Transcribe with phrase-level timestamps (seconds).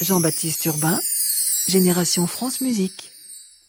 [0.00, 0.98] Jean-Baptiste Urbain,
[1.68, 3.12] Génération France Musique.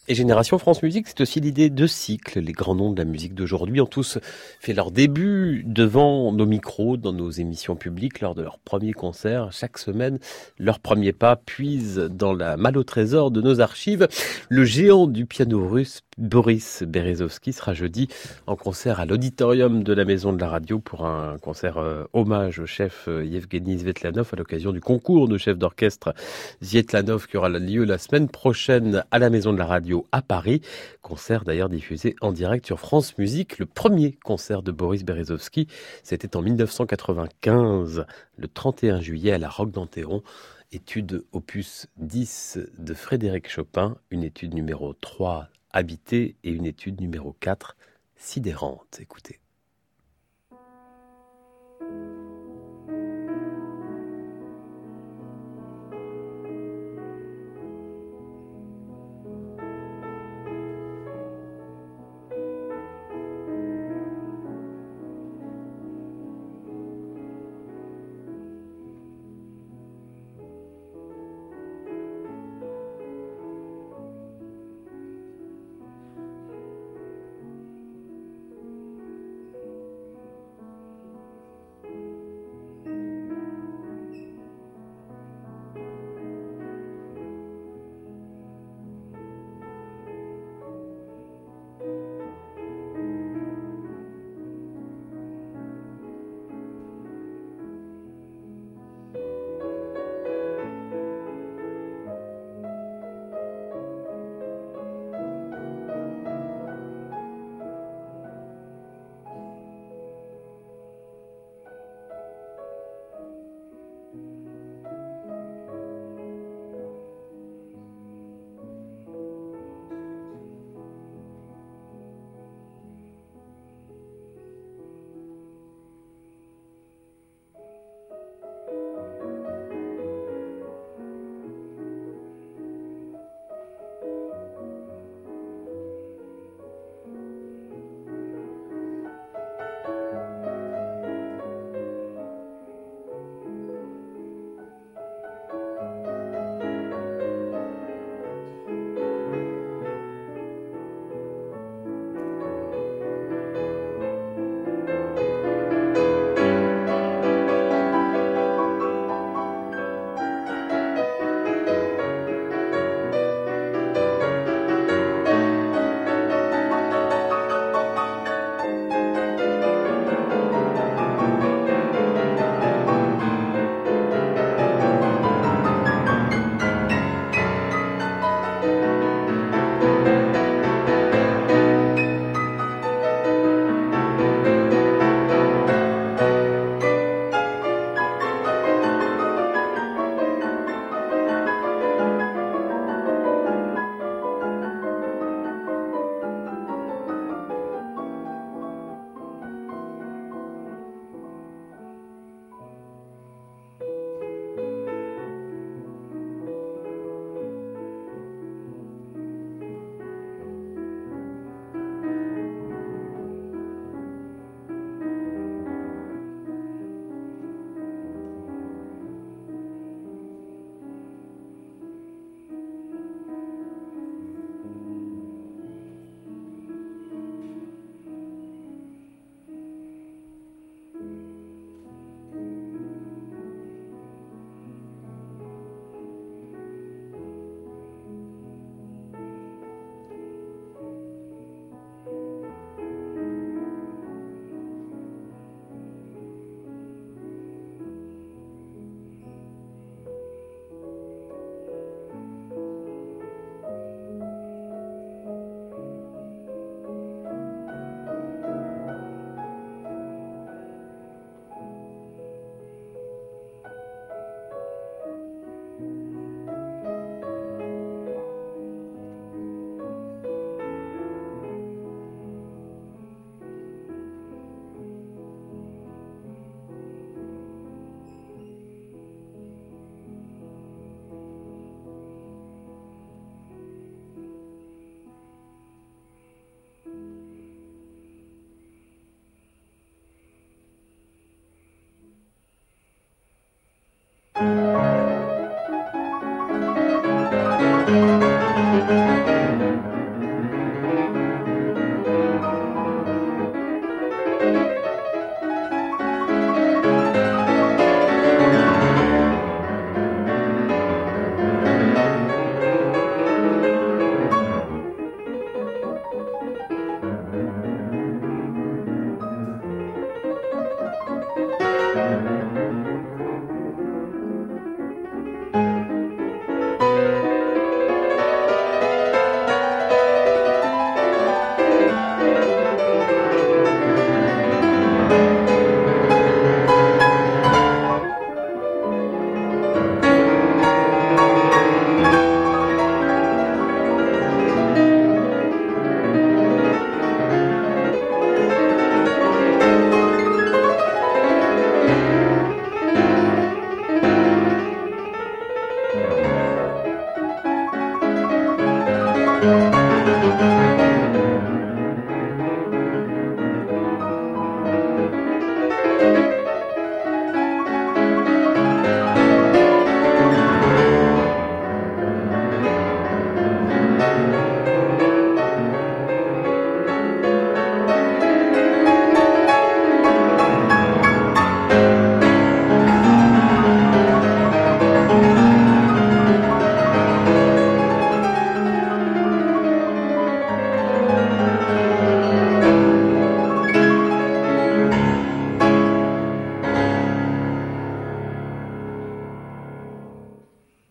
[0.08, 2.40] Et Génération France Musique, c'est aussi l'idée de cycle.
[2.40, 4.18] Les grands noms de la musique d'aujourd'hui ont tous
[4.60, 9.52] fait leur début devant nos micros, dans nos émissions publiques, lors de leur premier concert.
[9.52, 10.18] Chaque semaine,
[10.58, 14.08] leur premier pas puise dans la malle au trésor de nos archives.
[14.48, 18.08] Le géant du piano russe, Boris Berezovsky, sera jeudi
[18.46, 22.58] en concert à l'auditorium de la Maison de la Radio pour un concert euh, hommage
[22.58, 26.14] au chef euh, Yevgeny Svetlanov à l'occasion du concours de chef d'orchestre
[26.64, 30.62] Zvetlanov qui aura lieu la semaine prochaine à la Maison de la Radio à Paris.
[31.02, 33.58] Concert d'ailleurs diffusé en direct sur France Musique.
[33.58, 35.68] Le premier concert de Boris Berezovsky,
[36.02, 38.06] c'était en 1995,
[38.38, 40.22] le 31 juillet à la Roque d'Anteron.
[40.72, 47.34] Étude opus 10 de Frédéric Chopin, une étude numéro 3 habitée et une étude numéro
[47.40, 47.76] 4
[48.16, 48.98] sidérante.
[49.00, 49.40] Écoutez.